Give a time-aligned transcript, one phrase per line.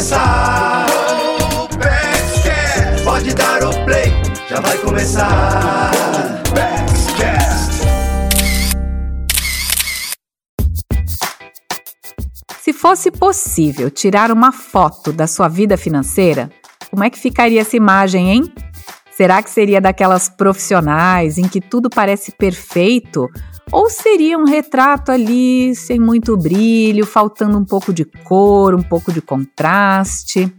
[0.00, 0.86] começar.
[3.04, 4.10] Pode dar o play,
[4.48, 5.90] já vai começar.
[12.62, 16.50] Se fosse possível tirar uma foto da sua vida financeira,
[16.90, 18.54] como é que ficaria essa imagem, hein?
[19.10, 23.28] Será que seria daquelas profissionais em que tudo parece perfeito?
[23.72, 29.12] Ou seria um retrato ali sem muito brilho, faltando um pouco de cor, um pouco
[29.12, 30.52] de contraste?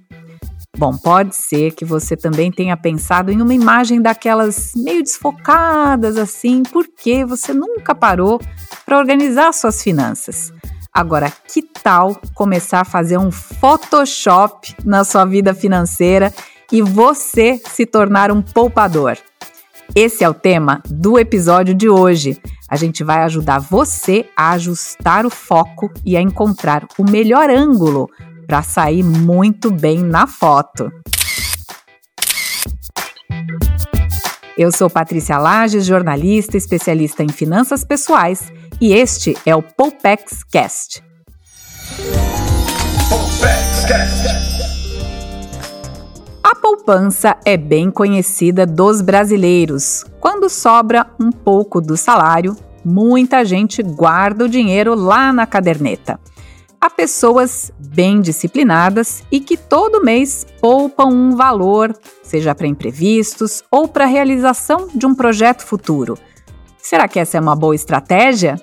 [0.78, 6.64] Bom, pode ser que você também tenha pensado em uma imagem daquelas meio desfocadas assim,
[6.64, 8.40] porque você nunca parou
[8.86, 10.54] para organizar suas finanças.
[10.94, 16.34] Agora, que tal começar a fazer um Photoshop na sua vida financeira
[16.72, 19.18] e você se tornar um poupador?
[19.94, 22.42] Esse é o tema do episódio de hoje.
[22.72, 28.08] A gente vai ajudar você a ajustar o foco e a encontrar o melhor ângulo
[28.48, 30.90] para sair muito bem na foto.
[34.58, 41.04] Eu sou Patrícia Lages, jornalista especialista em finanças pessoais, e este é o Poupex Cast.
[43.10, 44.51] Poupex Cast.
[46.62, 50.06] Poupança é bem conhecida dos brasileiros.
[50.20, 56.20] Quando sobra um pouco do salário, muita gente guarda o dinheiro lá na caderneta.
[56.80, 63.88] Há pessoas bem disciplinadas e que todo mês poupam um valor, seja para imprevistos ou
[63.88, 66.16] para a realização de um projeto futuro.
[66.78, 68.56] Será que essa é uma boa estratégia?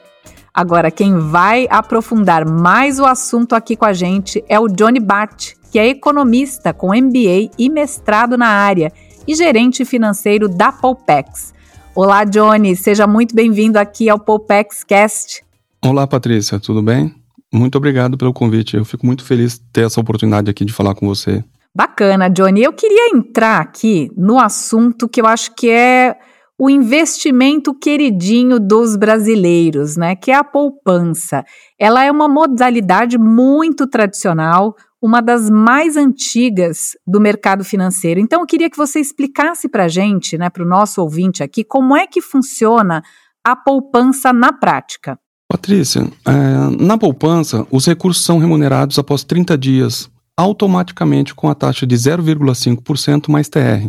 [0.54, 5.54] Agora, quem vai aprofundar mais o assunto aqui com a gente é o Johnny Bart,
[5.70, 8.92] que é economista com MBA e mestrado na área
[9.26, 11.54] e gerente financeiro da Poupex.
[11.94, 15.44] Olá, Johnny, seja muito bem-vindo aqui ao Poupex Cast.
[15.84, 17.14] Olá, Patrícia, tudo bem?
[17.52, 18.76] Muito obrigado pelo convite.
[18.76, 21.42] Eu fico muito feliz de ter essa oportunidade aqui de falar com você.
[21.74, 22.62] Bacana, Johnny.
[22.62, 26.16] Eu queria entrar aqui no assunto que eu acho que é
[26.58, 30.16] o investimento queridinho dos brasileiros, né?
[30.16, 31.44] Que é a poupança.
[31.78, 38.18] Ela é uma modalidade muito tradicional, uma das mais antigas do mercado financeiro.
[38.18, 41.62] Então, eu queria que você explicasse para a gente, né, para o nosso ouvinte aqui,
[41.62, 43.02] como é que funciona
[43.46, 45.16] a poupança na prática.
[45.48, 51.86] Patrícia, é, na poupança, os recursos são remunerados após 30 dias, automaticamente com a taxa
[51.86, 53.88] de 0,5% mais TR.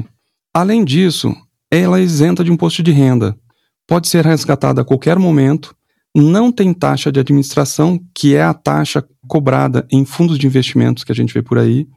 [0.53, 1.35] Além disso,
[1.72, 3.38] ela é isenta de imposto de renda,
[3.88, 5.75] pode ser resgatada a qualquer momento
[6.16, 11.12] não tem taxa de administração, que é a taxa cobrada em fundos de investimentos que
[11.12, 11.88] a gente vê por aí,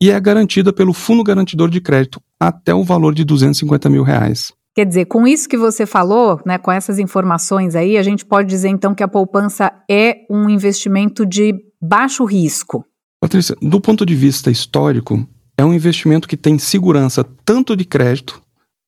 [0.00, 4.52] e é garantida pelo Fundo Garantidor de Crédito até o valor de 250 mil reais.
[4.74, 8.48] Quer dizer, com isso que você falou, né, com essas informações aí, a gente pode
[8.48, 11.52] dizer então que a poupança é um investimento de
[11.82, 12.84] baixo risco.
[13.20, 18.40] Patrícia, do ponto de vista histórico, é um investimento que tem segurança tanto de crédito,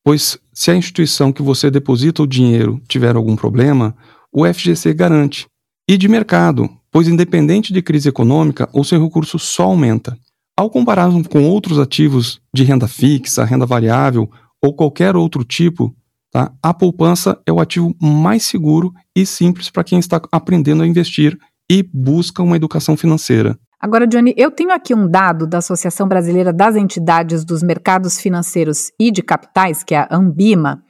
[0.03, 3.95] pois se a instituição que você deposita o dinheiro tiver algum problema,
[4.31, 5.47] o FGC garante.
[5.87, 10.17] E de mercado, pois independente de crise econômica, o seu recurso só aumenta.
[10.57, 14.29] Ao comparar com outros ativos de renda fixa, renda variável
[14.61, 15.95] ou qualquer outro tipo,
[16.31, 16.51] tá?
[16.61, 21.37] a poupança é o ativo mais seguro e simples para quem está aprendendo a investir
[21.69, 23.57] e busca uma educação financeira.
[23.81, 28.91] Agora, Johnny, eu tenho aqui um dado da Associação Brasileira das Entidades dos Mercados Financeiros
[28.99, 30.83] e de Capitais, que é a Ambima,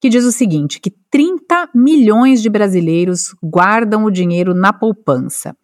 [0.00, 5.54] que diz o seguinte: que 30 milhões de brasileiros guardam o dinheiro na poupança.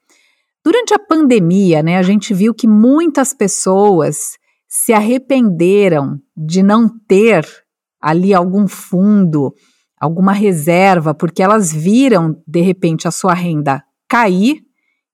[0.63, 4.37] Durante a pandemia, né, a gente viu que muitas pessoas
[4.69, 7.47] se arrependeram de não ter
[7.99, 9.55] ali algum fundo,
[9.99, 14.64] alguma reserva, porque elas viram de repente a sua renda cair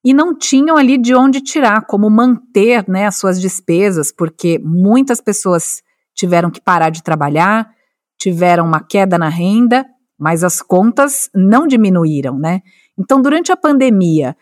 [0.04, 5.20] e não tinham ali de onde tirar, como manter né, as suas despesas, porque muitas
[5.20, 5.82] pessoas
[6.14, 7.70] tiveram que parar de trabalhar,
[8.18, 9.86] tiveram uma queda na renda,
[10.18, 12.60] mas as contas não diminuíram, né?
[12.98, 14.36] Então, durante a pandemia,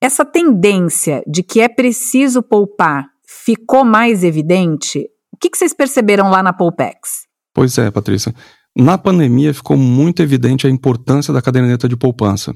[0.00, 5.08] essa tendência de que é preciso poupar ficou mais evidente?
[5.32, 7.26] O que, que vocês perceberam lá na Poupex?
[7.54, 8.34] Pois é, Patrícia.
[8.76, 12.54] Na pandemia ficou muito evidente a importância da caderneta de poupança.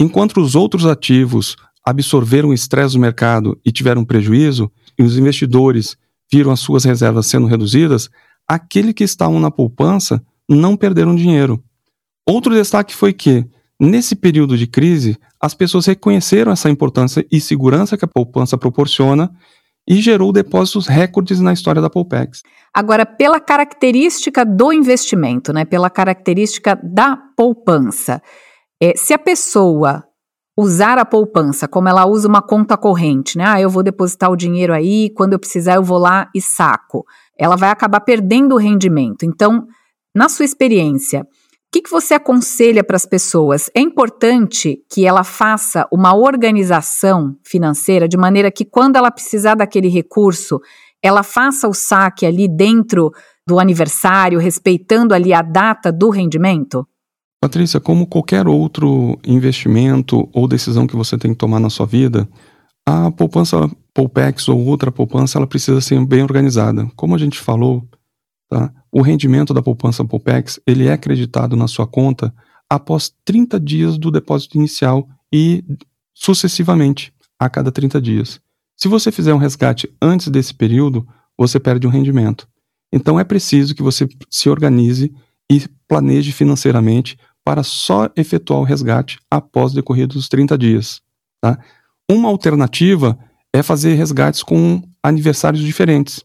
[0.00, 5.96] Enquanto os outros ativos absorveram o estresse do mercado e tiveram prejuízo, e os investidores
[6.32, 8.08] viram as suas reservas sendo reduzidas,
[8.48, 11.62] aquele que estavam na poupança não perderam dinheiro.
[12.26, 13.44] Outro destaque foi que,
[13.78, 19.30] nesse período de crise, as pessoas reconheceram essa importância e segurança que a poupança proporciona
[19.86, 22.42] e gerou depósitos recordes na história da Poupex.
[22.72, 28.22] Agora, pela característica do investimento, né, pela característica da poupança,
[28.82, 30.02] é, se a pessoa
[30.56, 33.44] usar a poupança como ela usa uma conta corrente, né?
[33.46, 37.04] Ah, eu vou depositar o dinheiro aí, quando eu precisar eu vou lá e saco.
[37.38, 39.24] Ela vai acabar perdendo o rendimento.
[39.24, 39.66] Então,
[40.14, 41.26] na sua experiência, o
[41.72, 43.68] que, que você aconselha para as pessoas?
[43.74, 49.88] É importante que ela faça uma organização financeira de maneira que, quando ela precisar daquele
[49.88, 50.60] recurso,
[51.02, 53.10] ela faça o saque ali dentro
[53.44, 56.86] do aniversário, respeitando ali a data do rendimento?
[57.44, 62.26] Patrícia, como qualquer outro investimento ou decisão que você tem que tomar na sua vida,
[62.86, 66.90] a poupança Poupex ou outra poupança, ela precisa ser bem organizada.
[66.96, 67.86] Como a gente falou,
[68.48, 68.72] tá?
[68.90, 72.34] o rendimento da poupança Poupex, ele é acreditado na sua conta
[72.66, 75.62] após 30 dias do depósito inicial e
[76.14, 78.40] sucessivamente, a cada 30 dias.
[78.74, 81.06] Se você fizer um resgate antes desse período,
[81.36, 82.48] você perde um rendimento.
[82.90, 85.12] Então é preciso que você se organize
[85.52, 91.00] e planeje financeiramente para só efetuar o resgate após decorridos os 30 dias.
[91.40, 91.58] Tá?
[92.10, 93.18] Uma alternativa
[93.52, 96.24] é fazer resgates com aniversários diferentes,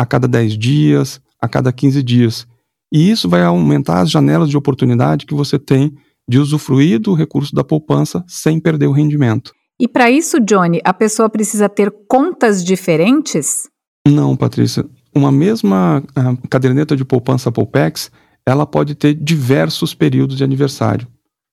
[0.00, 2.46] a cada 10 dias, a cada 15 dias.
[2.92, 5.94] E isso vai aumentar as janelas de oportunidade que você tem
[6.28, 9.52] de usufruir do recurso da poupança sem perder o rendimento.
[9.78, 13.68] E para isso, Johnny, a pessoa precisa ter contas diferentes?
[14.06, 14.84] Não, Patrícia.
[15.14, 18.10] Uma mesma uh, caderneta de poupança Poupex
[18.46, 21.08] ela pode ter diversos períodos de aniversário.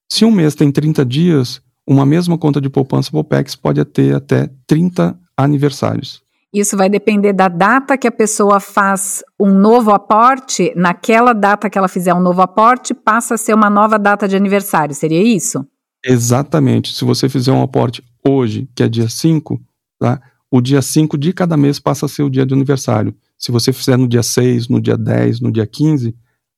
[0.09, 4.49] Se um mês tem 30 dias, uma mesma conta de poupança Popex pode ter até
[4.67, 6.21] 30 aniversários.
[6.53, 10.71] Isso vai depender da data que a pessoa faz um novo aporte.
[10.75, 14.35] Naquela data que ela fizer um novo aporte, passa a ser uma nova data de
[14.35, 14.93] aniversário.
[14.93, 15.65] Seria isso?
[16.05, 16.93] Exatamente.
[16.93, 19.59] Se você fizer um aporte hoje, que é dia 5,
[19.99, 20.21] tá?
[20.51, 23.15] o dia 5 de cada mês passa a ser o dia de aniversário.
[23.35, 26.15] Se você fizer no dia 6, no dia 10, no dia 15,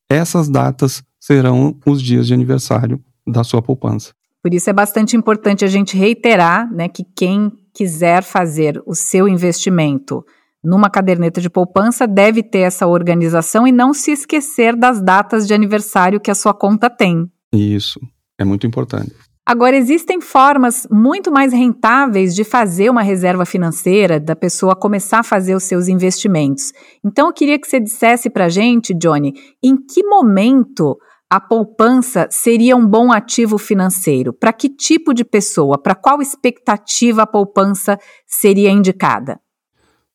[0.10, 4.13] essas datas serão os dias de aniversário da sua poupança.
[4.42, 9.28] Por isso é bastante importante a gente reiterar né, que quem quiser fazer o seu
[9.28, 10.24] investimento
[10.63, 15.54] numa caderneta de poupança deve ter essa organização e não se esquecer das datas de
[15.54, 17.30] aniversário que a sua conta tem.
[17.54, 18.00] Isso,
[18.38, 19.13] é muito importante.
[19.47, 25.24] Agora, existem formas muito mais rentáveis de fazer uma reserva financeira, da pessoa começar a
[25.24, 26.74] fazer os seus investimentos.
[27.03, 30.97] Então, eu queria que você dissesse para a gente, Johnny, em que momento
[31.30, 34.33] a poupança seria um bom ativo financeiro?
[34.33, 35.77] Para que tipo de pessoa?
[35.77, 39.39] Para qual expectativa a poupança seria indicada?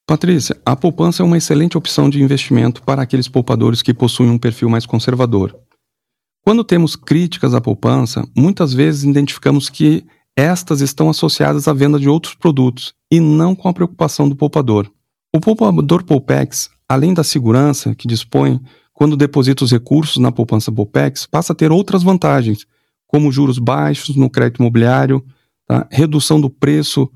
[0.04, 4.38] Patrícia, a poupança é uma excelente opção de investimento para aqueles poupadores que possuem um
[4.38, 5.56] perfil mais conservador.
[6.42, 10.04] Quando temos críticas à poupança, muitas vezes identificamos que
[10.36, 14.90] estas estão associadas à venda de outros produtos e não com a preocupação do poupador.
[15.34, 18.58] O poupador Poupex, além da segurança que dispõe
[18.92, 22.66] quando deposita os recursos na poupança Poupex, passa a ter outras vantagens,
[23.06, 25.24] como juros baixos no crédito imobiliário,
[25.66, 25.86] tá?
[25.90, 27.10] redução do preço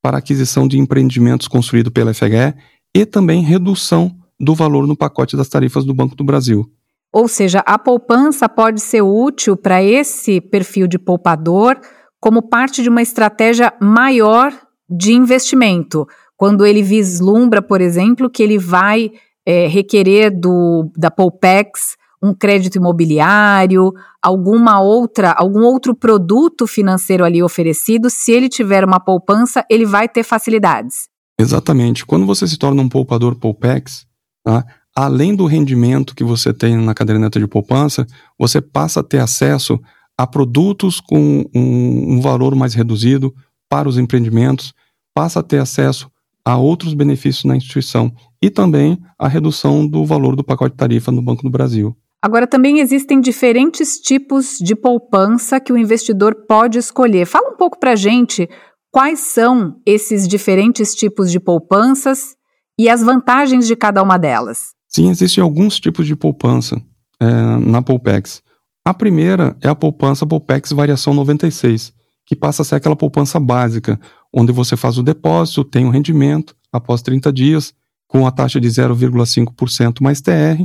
[0.00, 2.54] para aquisição de empreendimentos construído pela FHE
[2.94, 6.70] e também redução do valor no pacote das tarifas do Banco do Brasil.
[7.12, 11.80] Ou seja, a poupança pode ser útil para esse perfil de poupador
[12.20, 14.52] como parte de uma estratégia maior
[14.88, 16.06] de investimento.
[16.36, 19.10] Quando ele vislumbra, por exemplo, que ele vai
[19.46, 27.42] é, requerer do, da Poupex um crédito imobiliário, alguma outra, algum outro produto financeiro ali
[27.42, 31.08] oferecido, se ele tiver uma poupança, ele vai ter facilidades.
[31.38, 32.04] Exatamente.
[32.04, 34.04] Quando você se torna um poupador Poupex,
[34.44, 34.66] tá,
[34.98, 38.04] além do rendimento que você tem na caderneta de poupança,
[38.36, 39.78] você passa a ter acesso
[40.18, 43.32] a produtos com um, um, valor mais reduzido
[43.68, 44.74] para os empreendimentos,
[45.14, 46.10] passa a ter acesso
[46.44, 48.12] a outros benefícios na instituição
[48.42, 51.96] e também a redução do valor do pacote tarifa no Banco do Brasil.
[52.20, 57.24] Agora, também existem diferentes tipos de poupança que o investidor pode escolher.
[57.24, 58.48] Fala um pouco para gente
[58.90, 62.34] quais são esses diferentes tipos de poupanças
[62.76, 64.76] e as vantagens de cada uma delas.
[64.88, 66.80] Sim, existem alguns tipos de poupança
[67.20, 67.26] é,
[67.58, 68.42] na Poupex.
[68.84, 71.92] A primeira é a poupança Poupex Variação 96,
[72.24, 74.00] que passa a ser aquela poupança básica,
[74.32, 77.74] onde você faz o depósito, tem o rendimento após 30 dias,
[78.06, 80.64] com a taxa de 0,5% mais TR,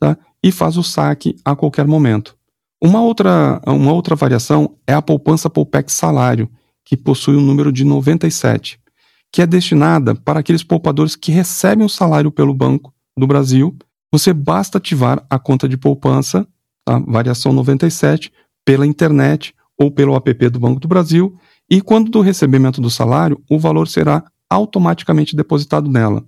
[0.00, 0.16] tá?
[0.42, 2.34] e faz o saque a qualquer momento.
[2.82, 6.48] Uma outra, uma outra variação é a poupança Poupex Salário,
[6.84, 8.80] que possui o um número de 97,
[9.30, 13.76] que é destinada para aqueles poupadores que recebem o salário pelo banco do Brasil,
[14.10, 16.46] você basta ativar a conta de poupança,
[16.84, 16.98] tá?
[16.98, 18.32] variação 97,
[18.64, 21.36] pela internet ou pelo app do Banco do Brasil,
[21.70, 26.24] e quando do recebimento do salário, o valor será automaticamente depositado nela.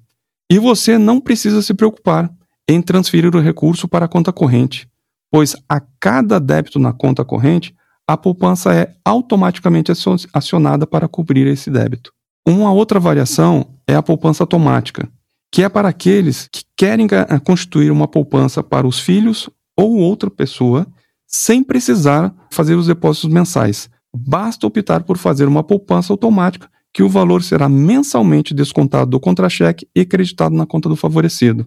[0.50, 2.30] E você não precisa se preocupar
[2.68, 4.88] em transferir o recurso para a conta corrente,
[5.30, 7.74] pois a cada débito na conta corrente,
[8.06, 9.92] a poupança é automaticamente
[10.32, 12.12] acionada para cobrir esse débito.
[12.46, 15.08] Uma outra variação é a poupança automática,
[15.50, 17.06] que é para aqueles que querem
[17.44, 20.86] constituir uma poupança para os filhos ou outra pessoa
[21.26, 23.88] sem precisar fazer os depósitos mensais.
[24.14, 29.86] Basta optar por fazer uma poupança automática que o valor será mensalmente descontado do contra-cheque
[29.94, 31.66] e creditado na conta do favorecido.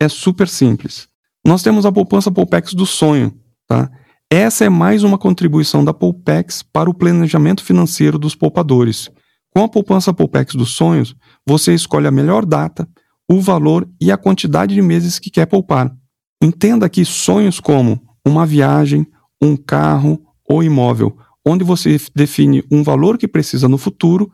[0.00, 1.08] É super simples.
[1.46, 3.32] Nós temos a poupança Poupex do sonho,
[3.68, 3.90] tá?
[4.28, 9.08] Essa é mais uma contribuição da Poupex para o planejamento financeiro dos poupadores.
[9.54, 11.14] Com a poupança Poupex dos sonhos,
[11.46, 12.88] você escolhe a melhor data,
[13.30, 15.94] o valor e a quantidade de meses que quer poupar.
[16.42, 19.06] Entenda que sonhos como uma viagem,
[19.40, 21.16] um carro ou imóvel,
[21.46, 24.30] onde você define um valor que precisa no futuro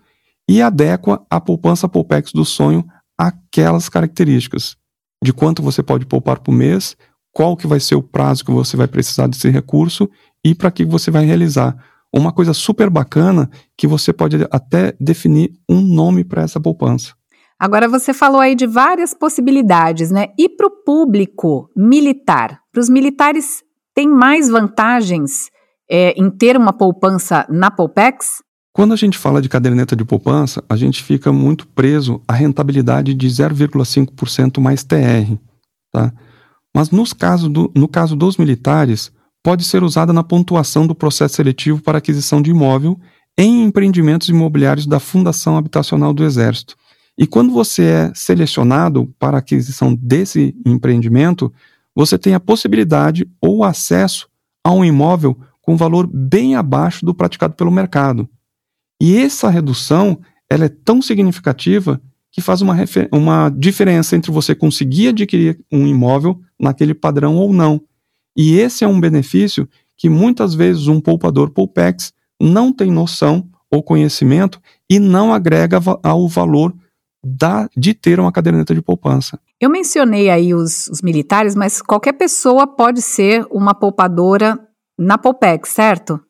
[0.48, 2.84] e adequa a poupança Poupex do sonho
[3.18, 4.76] àquelas características
[5.22, 6.96] de quanto você pode poupar por mês,
[7.32, 10.08] qual que vai ser o prazo que você vai precisar desse recurso
[10.44, 11.76] e para que você vai realizar.
[12.12, 17.14] Uma coisa super bacana que você pode até definir um nome para essa poupança.
[17.60, 20.28] Agora você falou aí de várias possibilidades, né?
[20.38, 22.58] E para o público militar?
[22.72, 23.62] Para os militares
[23.94, 25.50] tem mais vantagens
[25.90, 28.42] é, em ter uma poupança na Poupex?
[28.72, 33.12] Quando a gente fala de caderneta de poupança, a gente fica muito preso à rentabilidade
[33.12, 35.36] de 0,5% mais TR.
[35.92, 36.14] Tá?
[36.74, 39.12] Mas nos caso do, no caso dos militares,
[39.42, 42.98] pode ser usada na pontuação do processo seletivo para aquisição de imóvel
[43.36, 46.79] em empreendimentos imobiliários da Fundação Habitacional do Exército.
[47.20, 51.52] E quando você é selecionado para aquisição desse empreendimento,
[51.94, 54.26] você tem a possibilidade ou acesso
[54.64, 58.26] a um imóvel com valor bem abaixo do praticado pelo mercado.
[58.98, 62.00] E essa redução ela é tão significativa
[62.32, 62.74] que faz uma,
[63.12, 67.82] uma diferença entre você conseguir adquirir um imóvel naquele padrão ou não.
[68.34, 73.82] E esse é um benefício que muitas vezes um poupador Poupex não tem noção ou
[73.82, 74.58] conhecimento
[74.88, 76.74] e não agrega ao valor
[77.22, 79.38] da, de ter uma caderneta de poupança.
[79.60, 84.58] Eu mencionei aí os, os, militares, mas qualquer pessoa pode ser uma poupadora
[84.98, 86.20] na Poupex, certo?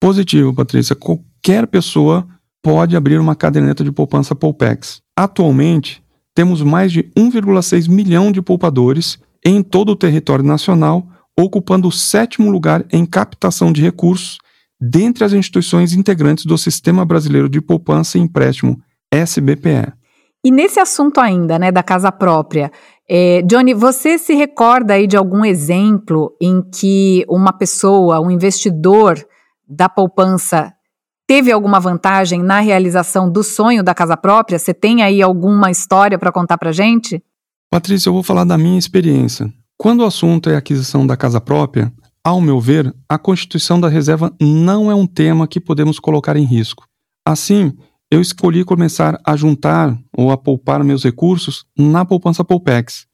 [0.00, 0.94] Positivo, Patrícia.
[0.94, 2.26] Qualquer pessoa
[2.62, 5.00] pode abrir uma caderneta de poupança Poupex.
[5.16, 6.02] Atualmente,
[6.34, 11.06] temos mais de 1,6 milhão de poupadores em todo o território nacional,
[11.38, 14.38] ocupando o sétimo lugar em captação de recursos
[14.80, 19.92] dentre as instituições integrantes do Sistema Brasileiro de Poupança e Empréstimo, SBPE.
[20.46, 22.70] E nesse assunto ainda, né, da casa própria,
[23.10, 29.18] é, Johnny, você se recorda aí de algum exemplo em que uma pessoa, um investidor
[29.68, 30.72] da poupança
[31.26, 34.56] teve alguma vantagem na realização do sonho da casa própria?
[34.56, 37.20] Você tem aí alguma história para contar para gente?
[37.68, 39.52] Patrícia, eu vou falar da minha experiência.
[39.76, 44.32] Quando o assunto é aquisição da casa própria, ao meu ver, a constituição da reserva
[44.40, 46.86] não é um tema que podemos colocar em risco.
[47.26, 47.76] Assim,
[48.10, 53.06] eu escolhi começar a juntar ou a poupar meus recursos na poupança Poupex.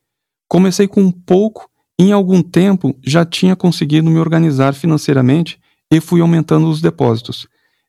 [0.49, 5.59] Comecei com pouco em algum tempo já tinha conseguido me organizar financeiramente
[5.91, 7.47] e fui aumentando os depósitos.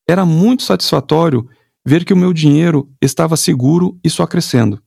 [0.07, 1.47] Era muito satisfatório
[1.85, 4.81] ver que o meu dinheiro estava seguro e só crescendo.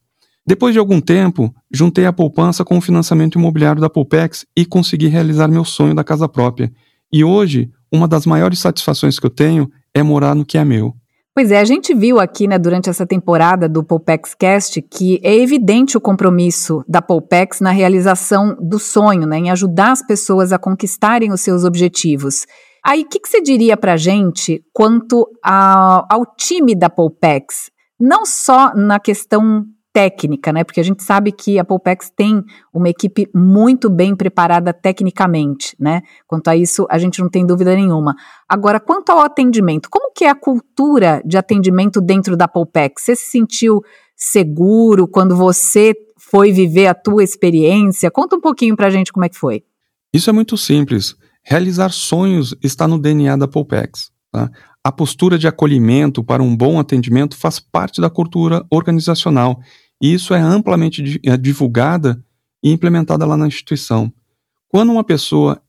[0.47, 5.09] Depois de algum tempo, juntei a poupança com o financiamento imobiliário da Poupex e consegui
[5.09, 6.73] realizar meu sonho da casa própria.
[7.13, 10.95] E hoje, uma das maiores satisfações que eu tenho é morar no que é meu.
[11.37, 15.37] Pois é, a gente viu aqui, né, durante essa temporada do Poupex Cast que é
[15.37, 20.59] evidente o compromisso da Poupex na realização do sonho, né, em ajudar as pessoas a
[20.59, 22.47] conquistarem os seus objetivos.
[22.83, 27.71] Aí, o que, que, você diria para gente quanto a, ao time da Poupex?
[28.01, 29.67] Não só na questão
[29.97, 30.63] técnica, né?
[30.63, 36.03] Porque a gente sabe que a Poupex tem uma equipe muito bem preparada tecnicamente, né?
[36.27, 38.15] Quanto a isso, a gente não tem dúvida nenhuma.
[38.47, 43.05] Agora, quanto ao atendimento, como que é a cultura de atendimento dentro da Poupex?
[43.05, 43.81] Você se sentiu
[44.15, 48.11] seguro quando você foi viver a tua experiência?
[48.11, 49.65] Conta um pouquinho pra gente como é que foi.
[50.13, 51.17] Isso é muito simples.
[51.43, 54.11] Realizar sonhos está no DNA da Poupex.
[54.31, 54.51] Tá?
[54.85, 59.59] A postura de acolhimento para um bom atendimento faz parte da cultura organizacional
[60.03, 62.23] e isso é amplamente é divulgada
[62.63, 64.13] e implementada lá na instituição.
[64.69, 65.63] Quando uma pessoa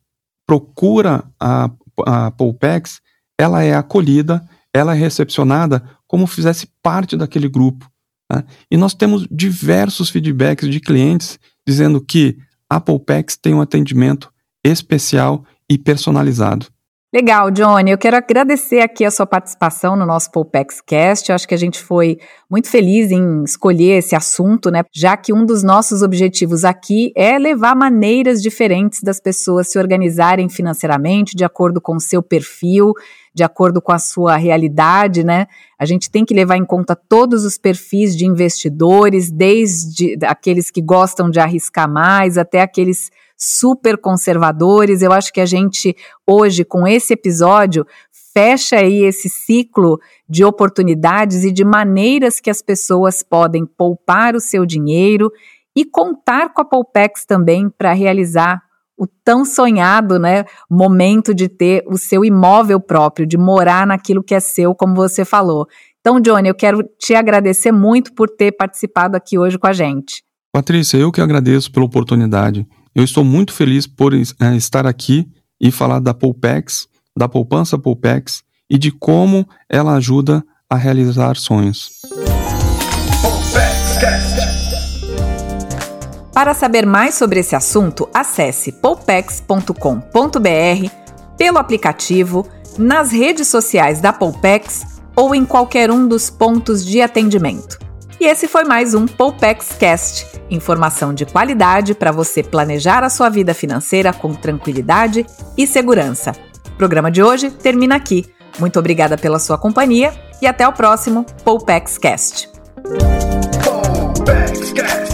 [0.46, 1.69] procura a,
[2.05, 3.01] a Poupex,
[3.39, 7.89] ela é acolhida, ela é recepcionada como fizesse parte daquele grupo.
[8.31, 8.43] Né?
[8.72, 12.38] E nós temos diversos feedbacks de clientes dizendo que
[12.69, 14.31] a Poupex tem um atendimento
[14.63, 16.67] especial e personalizado.
[17.14, 17.92] Legal, Johnny.
[17.92, 21.30] Eu quero agradecer aqui a sua participação no nosso Polpex Cast.
[21.30, 22.18] Eu acho que a gente foi
[22.52, 24.84] muito feliz em escolher esse assunto, né?
[24.94, 30.50] Já que um dos nossos objetivos aqui é levar maneiras diferentes das pessoas se organizarem
[30.50, 32.92] financeiramente de acordo com o seu perfil,
[33.34, 35.48] de acordo com a sua realidade, né?
[35.80, 40.82] A gente tem que levar em conta todos os perfis de investidores, desde aqueles que
[40.82, 45.01] gostam de arriscar mais até aqueles super conservadores.
[45.01, 47.86] Eu acho que a gente, hoje, com esse episódio,
[48.34, 54.39] fecha aí esse ciclo de oportunidades e de maneiras que as pessoas podem poupar o
[54.39, 55.32] seu dinheiro
[55.75, 58.62] e contar com a Poupex também para realizar
[58.98, 64.34] o tão sonhado, né, momento de ter o seu imóvel próprio, de morar naquilo que
[64.34, 65.67] é seu, como você falou.
[66.00, 70.24] Então, Johnny, eu quero te agradecer muito por ter participado aqui hoje com a gente.
[70.51, 72.67] Patrícia, eu que agradeço pela oportunidade.
[72.98, 75.30] Eu estou muito feliz por é, estar aqui
[75.62, 81.92] e falar da Poupex, da poupança Poupex e de como ela ajuda a realizar sonhos.
[86.34, 89.70] Para saber mais sobre esse assunto, acesse poupex.com.br,
[91.38, 92.48] pelo aplicativo,
[92.80, 97.77] nas redes sociais da Poupex ou em qualquer um dos pontos de atendimento.
[98.19, 103.29] E esse foi mais um Poupex Cast, informação de qualidade para você planejar a sua
[103.29, 105.24] vida financeira com tranquilidade
[105.55, 106.31] e segurança.
[106.67, 108.25] O programa de hoje termina aqui.
[108.59, 112.50] Muito obrigada pela sua companhia e até o próximo Poupex Cast.
[113.63, 115.07] Poupex Cast.